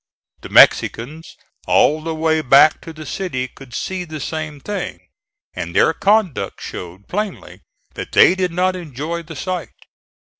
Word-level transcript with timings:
The 0.41 0.49
Mexicans 0.49 1.35
all 1.67 2.01
the 2.01 2.15
way 2.15 2.41
back 2.41 2.81
to 2.81 2.91
the 2.91 3.05
city 3.05 3.47
could 3.47 3.75
see 3.75 4.03
the 4.03 4.19
same 4.19 4.59
thing, 4.59 4.97
and 5.53 5.75
their 5.75 5.93
conduct 5.93 6.59
showed 6.59 7.07
plainly 7.07 7.61
that 7.93 8.11
they 8.11 8.33
did 8.33 8.49
not 8.51 8.75
enjoy 8.75 9.21
the 9.21 9.35
sight. 9.35 9.69